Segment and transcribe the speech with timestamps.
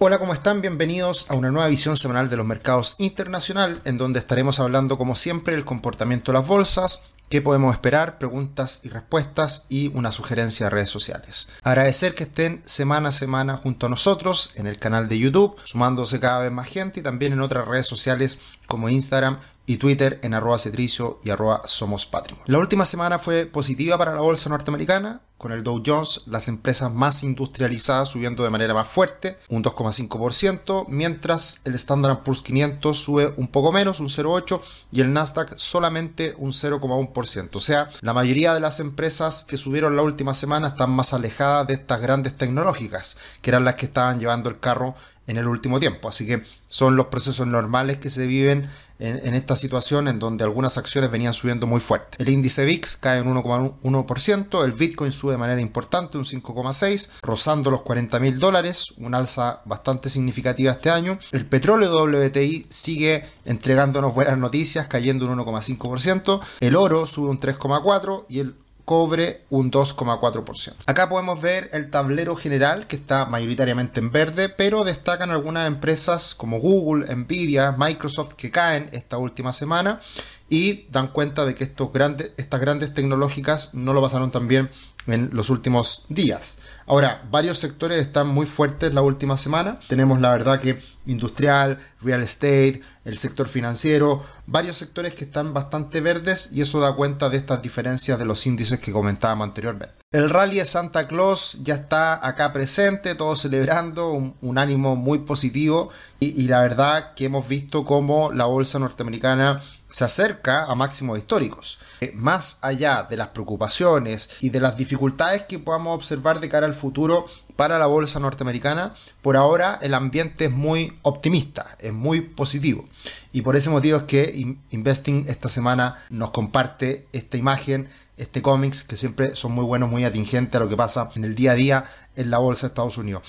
[0.00, 0.60] Hola, ¿cómo están?
[0.60, 5.16] Bienvenidos a una nueva visión semanal de los mercados internacional, en donde estaremos hablando, como
[5.16, 10.66] siempre, del comportamiento de las bolsas, qué podemos esperar, preguntas y respuestas y una sugerencia
[10.66, 11.50] de redes sociales.
[11.64, 16.20] Agradecer que estén semana a semana junto a nosotros en el canal de YouTube, sumándose
[16.20, 18.38] cada vez más gente y también en otras redes sociales
[18.68, 22.46] como Instagram y Twitter en arroba cetricio y arroba somos patrimonio.
[22.48, 26.90] La última semana fue positiva para la bolsa norteamericana, con el Dow Jones, las empresas
[26.90, 33.34] más industrializadas subiendo de manera más fuerte, un 2,5%, mientras el Standard Poor's 500 sube
[33.36, 37.50] un poco menos, un 0,8%, y el Nasdaq solamente un 0,1%.
[37.54, 41.66] O sea, la mayoría de las empresas que subieron la última semana están más alejadas
[41.66, 44.96] de estas grandes tecnológicas, que eran las que estaban llevando el carro
[45.28, 46.08] en el último tiempo.
[46.08, 50.76] Así que son los procesos normales que se viven en, esta situación en donde algunas
[50.76, 52.20] acciones venían subiendo muy fuerte.
[52.20, 57.70] El índice VIX cae un 1,1%, el Bitcoin sube de manera importante un 5,6%, rozando
[57.70, 61.18] los 40 mil dólares, una alza bastante significativa este año.
[61.30, 68.24] El petróleo WTI sigue entregándonos buenas noticias, cayendo un 1,5%, el oro sube un 3,4%
[68.28, 68.54] y el
[68.88, 70.72] cobre un 2,4%.
[70.86, 76.34] Acá podemos ver el tablero general que está mayoritariamente en verde, pero destacan algunas empresas
[76.34, 80.00] como Google, Nvidia, Microsoft que caen esta última semana
[80.48, 84.70] y dan cuenta de que estos grandes, estas grandes tecnológicas no lo pasaron tan bien
[85.06, 86.56] en los últimos días.
[86.88, 89.78] Ahora, varios sectores están muy fuertes la última semana.
[89.88, 96.00] Tenemos la verdad que industrial, real estate, el sector financiero, varios sectores que están bastante
[96.00, 99.94] verdes y eso da cuenta de estas diferencias de los índices que comentábamos anteriormente.
[100.10, 105.90] El rally de Santa Claus ya está acá presente, todos celebrando, un, ánimo muy positivo
[106.20, 111.18] y, y la verdad que hemos visto cómo la bolsa norteamericana se acerca a máximos
[111.18, 111.78] históricos.
[112.00, 116.66] Eh, más allá de las preocupaciones y de las dificultades que podamos observar de cara
[116.66, 122.20] al futuro para la bolsa norteamericana, por ahora el ambiente es muy optimista, es muy
[122.20, 122.88] positivo.
[123.32, 128.84] Y por ese motivo es que Investing esta semana nos comparte esta imagen, este cómics,
[128.84, 131.54] que siempre son muy buenos, muy atingentes a lo que pasa en el día a
[131.54, 131.84] día
[132.14, 133.22] en la bolsa de Estados Unidos.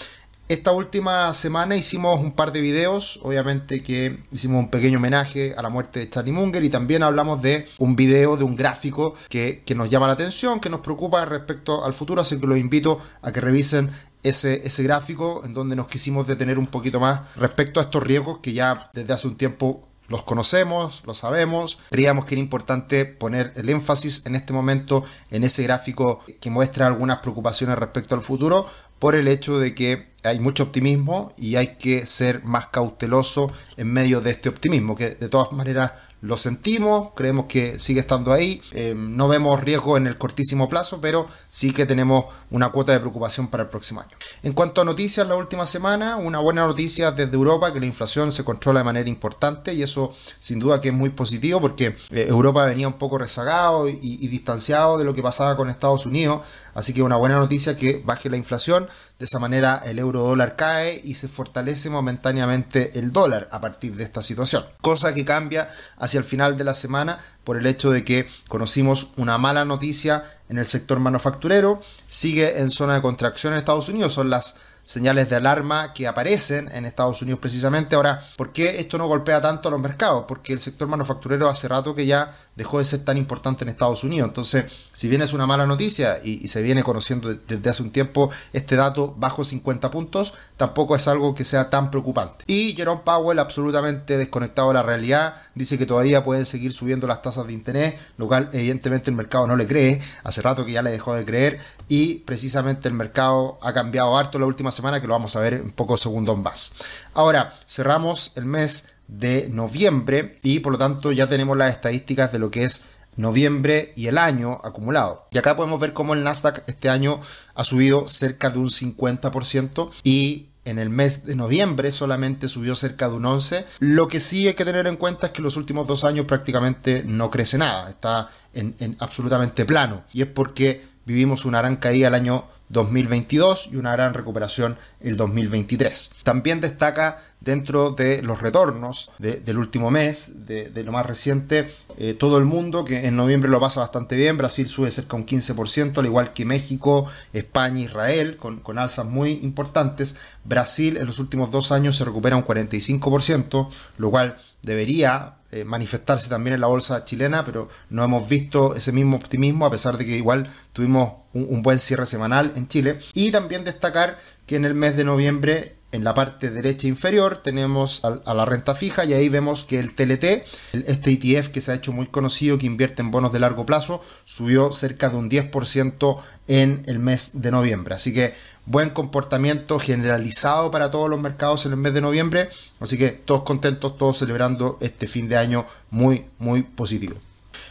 [0.50, 5.62] Esta última semana hicimos un par de videos, obviamente que hicimos un pequeño homenaje a
[5.62, 9.62] la muerte de Charlie Munger y también hablamos de un video, de un gráfico que,
[9.76, 13.32] nos llama la atención, que nos preocupa respecto al futuro, así que los invito a
[13.32, 13.92] que revisen
[14.24, 18.40] ese, ese gráfico en donde nos quisimos detener un poquito más respecto a estos riesgos
[18.40, 21.80] que ya desde hace un tiempo los conocemos, lo sabemos.
[21.90, 26.88] Creíamos que era importante poner el énfasis en este momento en ese gráfico que muestra
[26.88, 28.68] algunas preocupaciones respecto al futuro
[29.00, 33.92] por el hecho de que hay mucho optimismo y hay que ser más cauteloso en
[33.92, 38.62] medio de este optimismo, que de todas maneras lo sentimos, creemos que sigue estando ahí,
[38.72, 43.00] eh, no vemos riesgo en el cortísimo plazo, pero sí que tenemos una cuota de
[43.00, 44.12] preocupación para el próximo año.
[44.44, 48.32] En cuanto a noticias, la última semana, una buena noticia desde Europa, que la inflación
[48.32, 52.26] se controla de manera importante y eso sin duda que es muy positivo porque eh,
[52.28, 56.42] Europa venía un poco rezagado y, y distanciado de lo que pasaba con Estados Unidos,
[56.74, 58.88] así que una buena noticia que baje la inflación,
[59.18, 63.96] de esa manera el euro dólar cae y se fortalece momentáneamente el dólar a partir
[63.96, 64.64] de esta situación.
[64.82, 69.10] Cosa que cambia hacia el final de la semana por el hecho de que conocimos
[69.18, 71.82] una mala noticia en el sector manufacturero.
[72.08, 74.14] Sigue en zona de contracción en Estados Unidos.
[74.14, 77.96] Son las señales de alarma que aparecen en Estados Unidos precisamente.
[77.96, 80.26] Ahora, ¿por qué esto no golpea tanto a los mercados?
[80.28, 84.04] Porque el sector manufacturero hace rato que ya dejó de ser tan importante en Estados
[84.04, 84.28] Unidos.
[84.28, 88.32] Entonces, si bien es una mala noticia y, se viene conociendo desde hace un tiempo
[88.52, 92.44] este dato bajo 50 puntos, tampoco es algo que sea tan preocupante.
[92.48, 97.22] Y Jerome Powell, absolutamente desconectado de la realidad, dice que todavía pueden seguir subiendo las
[97.22, 100.02] tasas de interés, lo cual evidentemente el mercado no le cree.
[100.26, 104.38] Hace rato que ya le dejó de creer y precisamente el mercado ha cambiado harto
[104.38, 106.74] la última semana, que lo vamos a ver en pocos segundos más.
[107.14, 112.40] Ahora, cerramos el mes de noviembre y por lo tanto ya tenemos las estadísticas de
[112.40, 115.28] lo que es noviembre y el año acumulado.
[115.32, 117.20] Y acá podemos ver cómo el Nasdaq este año
[117.56, 123.10] ha subido cerca de un 50% y en el mes de noviembre solamente subió cerca
[123.10, 123.66] de un 11%.
[123.80, 127.04] Lo que sí hay que tener en cuenta es que los últimos dos años prácticamente
[127.06, 130.04] no crece nada, está en, en absolutamente plano.
[130.14, 135.18] Y es porque vivimos una gran caída el año 2022 y una gran recuperación el
[135.18, 136.12] 2023.
[136.24, 142.38] También destaca dentro de los retornos del último mes, de, lo más reciente, eh, todo
[142.38, 146.06] el mundo que en noviembre lo pasa bastante bien, Brasil sube cerca un 15%, al
[146.06, 150.18] igual que México, España, Israel, con, con alzas muy importantes.
[150.44, 156.30] Brasil en los últimos dos años se recupera un 45%, lo cual debería eh, manifestarse
[156.30, 160.06] también en la bolsa chilena, pero no hemos visto ese mismo optimismo a pesar de
[160.06, 163.00] que igual tuvimos un, buen cierre semanal en Chile.
[163.14, 168.06] Y también destacar que en el mes de noviembre en la parte derecha inferior tenemos
[168.06, 170.46] a, la renta fija y ahí vemos que el TLT,
[170.86, 174.04] este ETF que se ha hecho muy conocido, que invierte en bonos de largo plazo,
[174.26, 177.96] subió cerca de un 10% en el mes de noviembre.
[177.96, 178.36] Así que
[178.70, 182.50] buen comportamiento generalizado para todos los mercados en el mes de noviembre.
[182.80, 187.16] Así que todos contentos, todos celebrando este fin de año muy, muy positivo.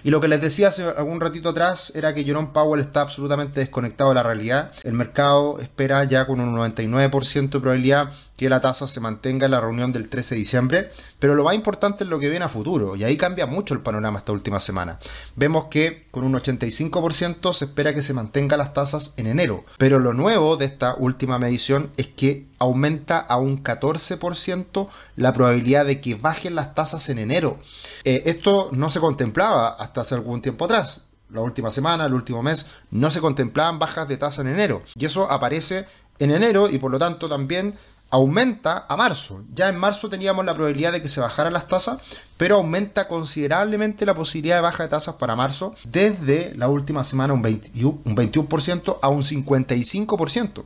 [0.04, 3.60] Y lo que les decía hace algún ratito atrás era que Jerome Powell está absolutamente
[3.60, 4.72] desconectado de la realidad.
[4.84, 9.50] El mercado espera ya con un 99% de probabilidad que la tasa se mantenga en
[9.50, 12.48] la reunión del 13 de diciembre, pero lo más importante es lo que viene a
[12.48, 15.00] futuro, y ahí cambia mucho el panorama esta última semana.
[15.34, 19.98] Vemos que con un 85% se espera que se mantenga las tasas en enero, pero
[19.98, 26.00] lo nuevo de esta última medición es que aumenta a un 14% la probabilidad de
[26.00, 27.58] que bajen las tasas en enero.
[28.04, 31.06] Eh, esto no se contemplaba hasta hace algún tiempo atrás.
[31.30, 34.82] La última semana, el último mes, no se contemplaban bajas de tasa en enero.
[34.94, 35.86] Y eso aparece
[36.18, 37.74] en enero y por lo tanto también
[38.10, 39.44] aumenta a marzo.
[39.54, 41.98] Ya en marzo teníamos la probabilidad de que se bajaran las tasas,
[42.36, 47.34] pero aumenta considerablemente la posibilidad de baja de tasas para marzo desde la última semana
[47.34, 50.64] un, 21% a un 55%.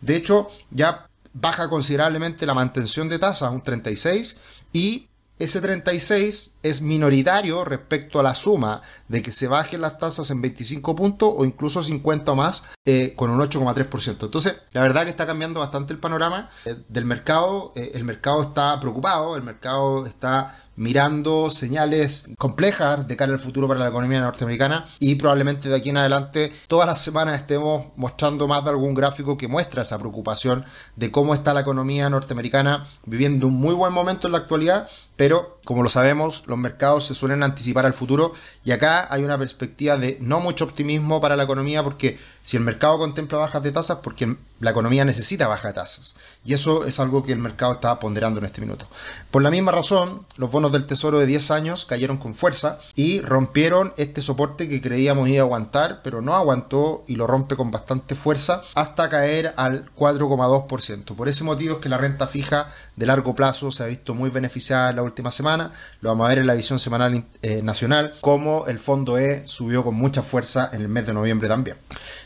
[0.00, 4.36] De hecho, ya baja considerablemente la mantención de tasas a un 36%
[4.72, 5.08] y
[5.38, 10.40] ese 36 es minoritario respecto a la suma de que se bajen las tasas en
[10.40, 14.24] 25 puntos o incluso 50 o más eh, con un 8,3%.
[14.24, 17.72] Entonces, la verdad que está cambiando bastante el panorama eh, del mercado.
[17.74, 23.68] Eh, el mercado está preocupado, el mercado está mirando señales complejas de cara al futuro
[23.68, 28.48] para la economía norteamericana y probablemente de aquí en adelante todas las semanas estemos mostrando
[28.48, 30.64] más de algún gráfico que muestra esa preocupación
[30.96, 35.53] de cómo está la economía norteamericana viviendo un muy buen momento en la actualidad, pero
[35.64, 38.34] como lo sabemos, los mercados se suelen anticipar al futuro
[38.64, 42.62] y acá hay una perspectiva de no mucho optimismo para la economía porque si el
[42.62, 46.14] mercado contempla bajas de tasas, porque la economía necesita bajas de tasas.
[46.44, 48.86] Y eso es algo que el mercado está ponderando en este minuto.
[49.30, 53.20] Por la misma razón, los bonos del Tesoro de 10 años cayeron con fuerza y
[53.20, 57.70] rompieron este soporte que creíamos iba a aguantar, pero no aguantó y lo rompe con
[57.70, 61.16] bastante fuerza hasta caer al 4,2%.
[61.16, 64.28] Por ese motivo es que la renta fija de largo plazo se ha visto muy
[64.28, 65.53] beneficiada en la última semana.
[66.00, 69.84] Lo vamos a ver en la visión semanal eh, nacional, como el fondo E subió
[69.84, 71.76] con mucha fuerza en el mes de noviembre también.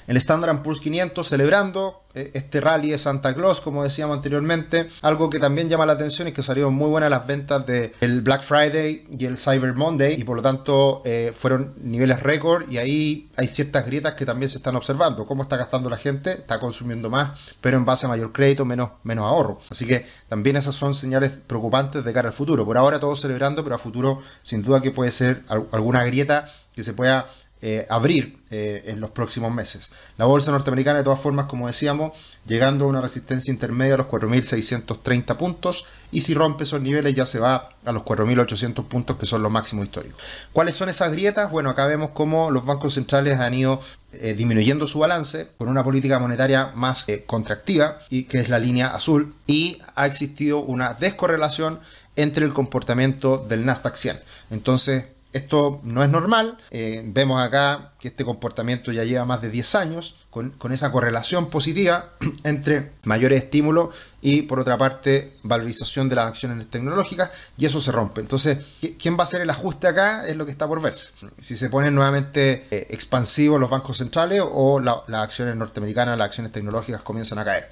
[0.06, 2.02] El Standard Poor's 500 celebrando
[2.34, 4.88] este rally de Santa Claus, como decíamos anteriormente.
[5.02, 8.42] Algo que también llama la atención es que salieron muy buenas las ventas del Black
[8.42, 13.30] Friday y el Cyber Monday y por lo tanto eh, fueron niveles récord y ahí
[13.36, 15.26] hay ciertas grietas que también se están observando.
[15.26, 18.90] Cómo está gastando la gente, está consumiendo más, pero en base a mayor crédito, menos,
[19.02, 19.60] menos ahorro.
[19.70, 22.64] Así que también esas son señales preocupantes de cara al futuro.
[22.64, 26.82] Por ahora todos celebrando, pero a futuro sin duda que puede ser alguna grieta que
[26.82, 27.26] se pueda
[27.60, 29.90] eh, abrir eh, en los próximos meses.
[30.16, 32.16] La bolsa norteamericana, de todas formas, como decíamos,
[32.46, 37.26] llegando a una resistencia intermedia a los 4.630 puntos y si rompe esos niveles ya
[37.26, 40.22] se va a los 4.800 puntos que son los máximos históricos.
[40.52, 41.50] ¿Cuáles son esas grietas?
[41.50, 43.80] Bueno, acá vemos cómo los bancos centrales han ido
[44.12, 48.94] eh, disminuyendo su balance con una política monetaria más contractiva y que es la línea
[48.94, 51.80] azul y ha existido una descorrelación
[52.14, 54.20] entre el comportamiento del Nasdaq 100.
[54.50, 56.56] Entonces, esto no es normal.
[56.70, 61.50] Eh, vemos acá que este comportamiento ya lleva más de 10 años, con, esa correlación
[61.50, 62.10] positiva
[62.44, 67.92] entre mayores estímulos y, por otra parte, valorización de las acciones tecnológicas, y eso se
[67.92, 68.20] rompe.
[68.20, 68.58] Entonces,
[68.98, 70.26] ¿quién va a hacer el ajuste acá?
[70.26, 71.10] Es lo que está por verse.
[71.38, 76.52] Si se ponen nuevamente eh, expansivos los bancos centrales o las acciones norteamericanas, las acciones
[76.52, 77.68] tecnológicas comienzan a caer.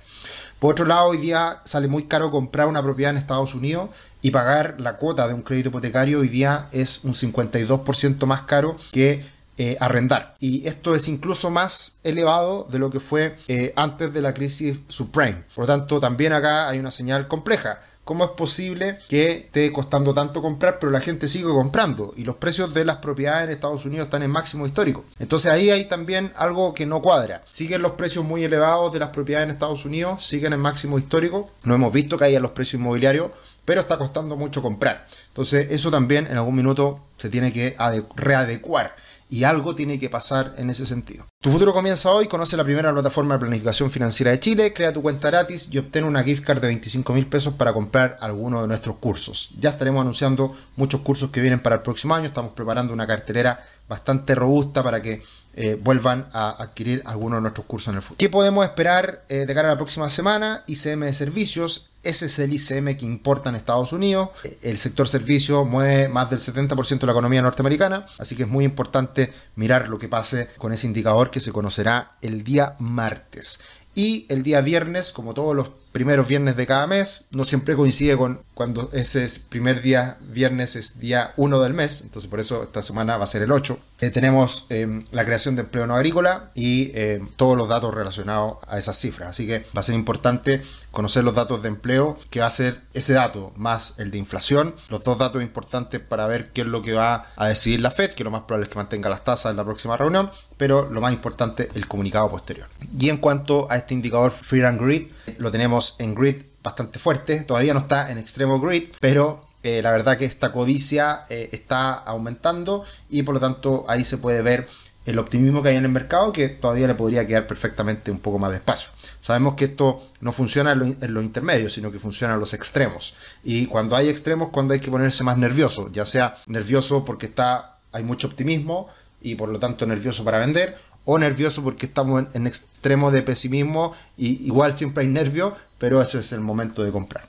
[0.58, 3.90] Por otro lado, hoy día sale muy caro comprar una propiedad en Estados Unidos
[4.26, 8.76] y pagar la cuota de un crédito hipotecario hoy día es un 52% más caro
[8.90, 9.24] que
[9.56, 10.34] eh, arrendar.
[10.40, 14.78] Y esto es incluso más elevado de lo que fue eh, antes de la crisis
[14.88, 15.44] subprime.
[15.54, 17.78] Por lo tanto, también acá hay una señal compleja.
[18.06, 22.12] ¿Cómo es posible que esté costando tanto comprar, pero la gente sigue comprando?
[22.16, 25.02] Y los precios de las propiedades en Estados Unidos están en máximo histórico.
[25.18, 27.42] Entonces ahí hay también algo que no cuadra.
[27.50, 31.50] Siguen los precios muy elevados de las propiedades en Estados Unidos, siguen en máximo histórico.
[31.64, 33.32] No hemos visto que haya los precios inmobiliarios,
[33.64, 35.08] pero está costando mucho comprar.
[35.26, 37.74] Entonces eso también en algún minuto se tiene que
[38.14, 38.94] readecuar
[39.28, 41.26] y algo tiene que pasar en ese sentido.
[41.42, 45.02] Tu futuro comienza hoy, conoce la primera plataforma de planificación financiera de Chile, crea tu
[45.02, 48.68] cuenta gratis y obtén una gift card de 25 mil pesos para comprar alguno de
[48.68, 49.50] nuestros cursos.
[49.60, 53.60] Ya estaremos anunciando muchos cursos que vienen para el próximo año, estamos preparando una cartelera
[53.86, 55.22] bastante robusta para que
[55.58, 58.18] eh, vuelvan a adquirir algunos de nuestros cursos en el futuro.
[58.18, 60.64] ¿Qué podemos esperar eh, de cara a la próxima semana?
[60.66, 61.88] ICM de servicios.
[62.02, 64.28] Ese es el ICM que importa en Estados Unidos.
[64.44, 68.48] Eh, el sector servicio mueve más del 70% de la economía norteamericana, así que es
[68.48, 73.60] muy importante mirar lo que pase con ese indicador que se conocerá el día martes.
[73.94, 77.26] Y el día viernes, como todos los primeros viernes de cada mes.
[77.30, 82.00] No siempre coincide con cuando ese primer día, viernes, es día 1 del mes.
[82.00, 83.78] Entonces por eso esta semana va a ser el 8.
[84.00, 88.56] Eh, tenemos em, la creación de empleo no agrícola y em, todos los datos relacionados
[88.66, 89.28] a esas cifras.
[89.28, 92.80] Así que va a ser importante conocer los datos de empleo, que va a ser
[92.94, 94.74] ese dato más el de inflación.
[94.88, 98.14] Los dos datos importantes para ver qué es lo que va a decidir la Fed,
[98.14, 100.30] que lo más probable es que mantenga las tasas en la próxima reunión.
[100.56, 102.68] Pero lo más importante, el comunicado posterior.
[102.98, 106.36] Y en cuanto a este indicador Fear and Grid, lo tenemos en grid
[106.66, 107.44] bastante fuerte.
[107.44, 111.92] Todavía no está en extremo grid, pero eh, la verdad que esta codicia eh, está
[111.92, 114.66] aumentando y por lo tanto ahí se puede ver
[115.04, 118.40] el optimismo que hay en el mercado que todavía le podría quedar perfectamente un poco
[118.40, 118.90] más de espacio.
[119.20, 123.14] Sabemos que esto no funciona en los intermedios, sino que funciona en los extremos.
[123.44, 127.78] Y cuando hay extremos, cuando hay que ponerse más nervioso, ya sea nervioso porque está,
[127.92, 128.88] hay mucho optimismo
[129.22, 133.94] y por lo tanto nervioso para vender, o nervioso porque estamos en, extremo de pesimismo
[134.18, 137.26] y igual siempre hay nervio, pero ese es el momento de comprar.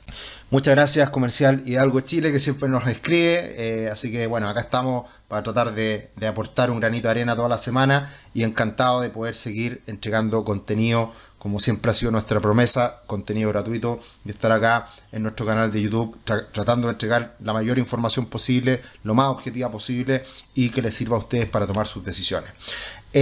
[0.50, 5.06] Muchas gracias Comercial Hidalgo Chile que siempre nos escribe, eh, así que bueno, acá estamos
[5.28, 9.10] para tratar de, de, aportar un granito de arena toda la semana y encantado de
[9.10, 14.90] poder seguir entregando contenido como siempre ha sido nuestra promesa, contenido gratuito y estar acá
[15.12, 19.70] en nuestro canal de YouTube tratando de entregar la mayor información posible, lo más objetiva
[19.72, 20.24] posible
[20.56, 22.52] y que les sirva a ustedes para tomar sus decisiones.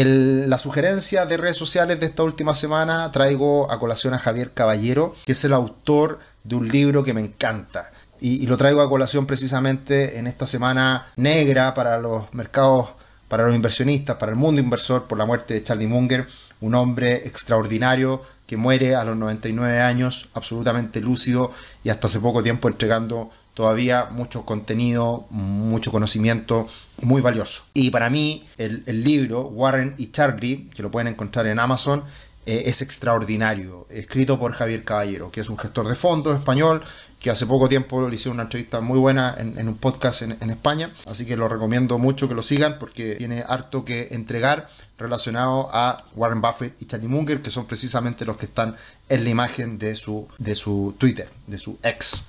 [0.04, 5.16] La sugerencia de redes sociales de esta última semana traigo a colación a Javier Caballero,
[5.26, 7.92] que es el autor de un libro que me encanta.
[8.20, 12.90] Y, y lo traigo a colación precisamente en esta semana negra para los mercados
[13.28, 16.28] para los inversionistas, para el mundo inversor, por la muerte de Charlie Munger,
[16.62, 21.52] un hombre extraordinario que muere a los 99 años, absolutamente lúcido
[21.84, 26.68] y hasta hace poco tiempo entregando todavía mucho contenido, mucho conocimiento
[27.02, 27.64] muy valioso.
[27.74, 32.04] Y para mí el, libro Warren y Charlie, que lo pueden encontrar en Amazon,
[32.46, 36.84] eh, es extraordinario, escrito por Javier Caballero, que es un gestor de fondos español,
[37.20, 40.92] que hace poco tiempo le hice una entrevista muy buena en, un podcast en, España,
[41.08, 46.06] así que lo recomiendo mucho que lo sigan porque tiene harto que entregar relacionado a
[46.16, 48.76] Warren Buffett y Charlie Munger, que son precisamente los que están
[49.10, 52.24] en la imagen de su, de su Twitter, de su ex.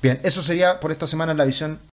[0.00, 1.78] Bien, eso sería por esta semana la visión